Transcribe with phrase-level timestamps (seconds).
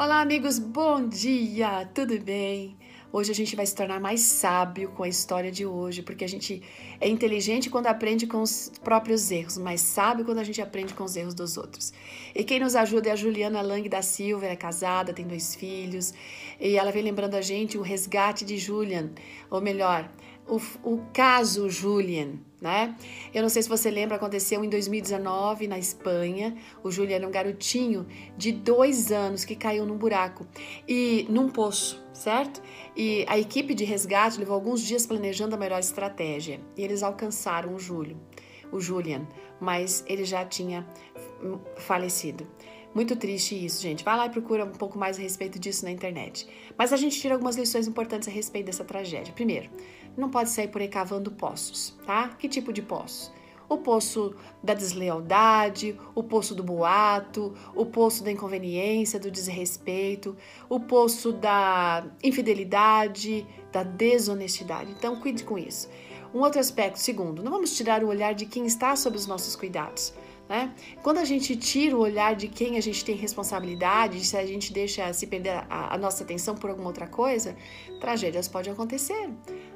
[0.00, 1.84] Olá, amigos, bom dia!
[1.92, 2.76] Tudo bem?
[3.12, 6.28] Hoje a gente vai se tornar mais sábio com a história de hoje, porque a
[6.28, 6.62] gente
[7.00, 11.02] é inteligente quando aprende com os próprios erros, mas sábio quando a gente aprende com
[11.02, 11.92] os erros dos outros.
[12.32, 15.56] E quem nos ajuda é a Juliana Lang da Silva, ela é casada, tem dois
[15.56, 16.14] filhos,
[16.60, 19.10] e ela vem lembrando a gente o resgate de Julian,
[19.50, 20.08] ou melhor,
[20.48, 22.96] o, o caso Julian, né?
[23.32, 26.56] Eu não sei se você lembra, aconteceu em 2019 na Espanha.
[26.82, 28.06] O Julian era um garotinho
[28.36, 30.46] de dois anos que caiu num buraco
[30.86, 32.60] e num poço, certo?
[32.96, 37.74] E a equipe de resgate levou alguns dias planejando a melhor estratégia e eles alcançaram
[37.74, 38.16] o Júlio,
[38.72, 39.26] o Julian,
[39.60, 40.86] mas ele já tinha
[41.76, 42.46] falecido.
[42.94, 44.02] Muito triste isso, gente.
[44.02, 46.48] Vai lá e procura um pouco mais a respeito disso na internet.
[46.76, 49.32] Mas a gente tira algumas lições importantes a respeito dessa tragédia.
[49.32, 49.70] Primeiro,
[50.18, 52.28] não pode sair por aí cavando poços, tá?
[52.30, 53.32] Que tipo de poço?
[53.68, 60.36] O poço da deslealdade, o poço do boato, o poço da inconveniência, do desrespeito,
[60.68, 64.90] o poço da infidelidade, da desonestidade.
[64.90, 65.88] Então, cuide com isso.
[66.34, 69.54] Um outro aspecto, segundo, não vamos tirar o olhar de quem está sob os nossos
[69.54, 70.14] cuidados.
[70.48, 70.72] Né?
[71.02, 74.72] Quando a gente tira o olhar de quem a gente tem responsabilidade, se a gente
[74.72, 77.54] deixa se perder a, a nossa atenção por alguma outra coisa,
[78.00, 79.28] tragédias podem acontecer,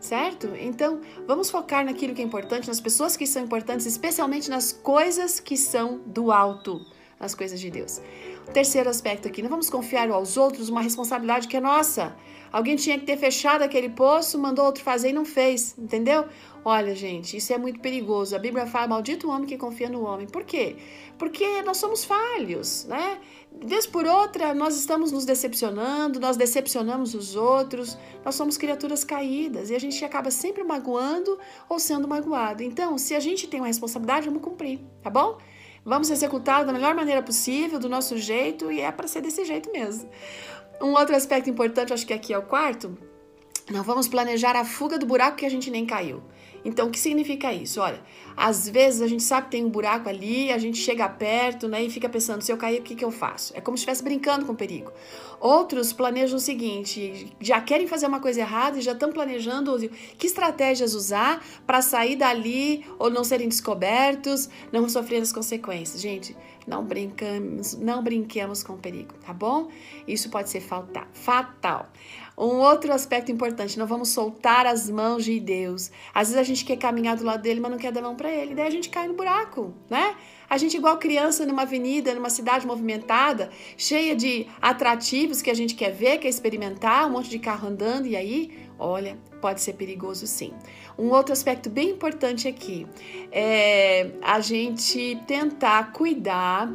[0.00, 0.48] certo?
[0.58, 5.38] Então, vamos focar naquilo que é importante, nas pessoas que são importantes, especialmente nas coisas
[5.38, 6.84] que são do alto,
[7.18, 8.00] nas coisas de Deus.
[8.52, 12.16] Terceiro aspecto aqui, não vamos confiar aos outros uma responsabilidade que é nossa.
[12.52, 16.26] Alguém tinha que ter fechado aquele poço, mandou outro fazer e não fez, entendeu?
[16.64, 18.34] Olha, gente, isso é muito perigoso.
[18.34, 20.26] A Bíblia fala: maldito o homem que confia no homem.
[20.26, 20.76] Por quê?
[21.18, 23.18] Porque nós somos falhos, né?
[23.64, 29.70] Vez por outra, nós estamos nos decepcionando, nós decepcionamos os outros, nós somos criaturas caídas
[29.70, 32.62] e a gente acaba sempre magoando ou sendo magoado.
[32.62, 35.38] Então, se a gente tem uma responsabilidade, vamos cumprir, tá bom?
[35.86, 39.70] Vamos executá-lo da melhor maneira possível, do nosso jeito, e é para ser desse jeito
[39.70, 40.10] mesmo.
[40.82, 42.98] Um outro aspecto importante, acho que aqui é o quarto,
[43.70, 46.24] não vamos planejar a fuga do buraco que a gente nem caiu.
[46.66, 47.80] Então, o que significa isso?
[47.80, 48.00] Olha,
[48.36, 51.84] às vezes a gente sabe que tem um buraco ali, a gente chega perto né,
[51.84, 53.56] e fica pensando: se eu cair, o que, que eu faço?
[53.56, 54.92] É como se estivesse brincando com o perigo.
[55.38, 59.78] Outros planejam o seguinte: já querem fazer uma coisa errada e já estão planejando
[60.18, 66.02] que estratégias usar para sair dali ou não serem descobertos, não sofrer as consequências.
[66.02, 66.36] Gente,
[66.66, 69.68] não brincamos, não brinquemos com o perigo, tá bom?
[70.06, 71.88] Isso pode ser fatal.
[72.38, 75.90] Um outro aspecto importante, não vamos soltar as mãos de Deus.
[76.12, 78.30] Às vezes a gente quer caminhar do lado dele, mas não quer dar mão para
[78.30, 80.14] ele, daí a gente cai no buraco, né?
[80.48, 85.74] A gente igual criança numa avenida, numa cidade movimentada, cheia de atrativos que a gente
[85.74, 90.26] quer ver, quer experimentar, um monte de carro andando e aí Olha, pode ser perigoso
[90.26, 90.52] sim.
[90.98, 92.86] Um outro aspecto bem importante aqui
[93.32, 96.70] é a gente tentar cuidar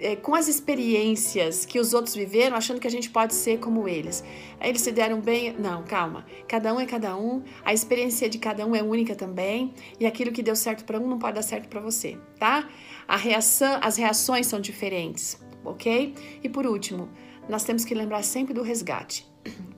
[0.00, 3.88] é, com as experiências que os outros viveram, achando que a gente pode ser como
[3.88, 4.24] eles.
[4.60, 5.52] Eles se deram bem.
[5.52, 6.26] Não, calma.
[6.48, 10.32] Cada um é cada um, a experiência de cada um é única também, e aquilo
[10.32, 12.68] que deu certo para um não pode dar certo para você, tá?
[13.06, 16.14] A reação, as reações são diferentes, ok?
[16.42, 17.08] E por último,
[17.48, 19.26] nós temos que lembrar sempre do resgate.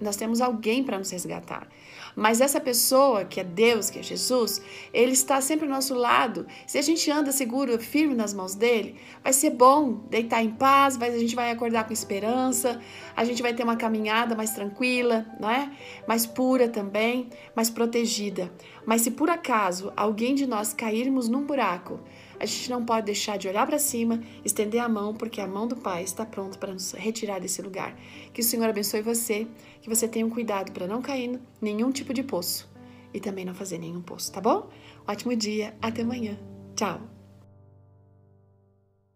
[0.01, 1.69] Nós temos alguém para nos resgatar.
[2.17, 4.61] Mas essa pessoa, que é Deus, que é Jesus,
[4.93, 6.47] ele está sempre ao nosso lado.
[6.67, 11.01] Se a gente anda seguro, firme nas mãos dele, vai ser bom deitar em paz,
[11.01, 12.81] a gente vai acordar com esperança,
[13.17, 15.71] a gente vai ter uma caminhada mais tranquila, não é?
[16.07, 18.51] Mais pura também, mais protegida.
[18.85, 22.01] Mas se por acaso alguém de nós cairmos num buraco,
[22.41, 25.69] a gente não pode deixar de olhar para cima, estender a mão, porque a mão
[25.69, 27.95] do Pai está pronta para nos retirar desse lugar.
[28.33, 29.47] Que o Senhor abençoe você,
[29.83, 32.69] que você tenha um cuidado para não cair em nenhum tipo de poço
[33.13, 34.71] e também não fazer nenhum poço, tá bom?
[35.07, 36.39] Ótimo dia, até amanhã.
[36.75, 37.20] Tchau!